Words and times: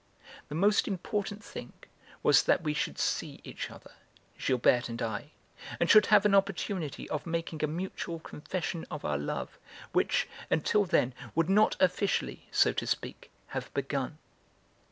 The 0.49 0.55
most 0.55 0.87
important 0.87 1.43
thing 1.43 1.73
was 2.23 2.41
that 2.41 2.63
we 2.63 2.73
should 2.73 2.97
see 2.97 3.39
each 3.43 3.69
other, 3.69 3.91
Gilberte 4.35 4.89
and 4.89 4.99
I, 4.99 5.33
and 5.79 5.91
should 5.91 6.07
have 6.07 6.25
an 6.25 6.33
opportunity 6.33 7.07
of 7.11 7.27
making 7.27 7.63
a 7.63 7.67
mutual 7.67 8.19
confession 8.19 8.83
of 8.89 9.05
our 9.05 9.19
love 9.19 9.59
which, 9.93 10.27
until 10.49 10.85
then, 10.85 11.13
would 11.35 11.49
not 11.51 11.75
officially 11.79 12.47
(so 12.49 12.73
to 12.73 12.87
speak) 12.87 13.29
have 13.49 13.71
begun. 13.75 14.17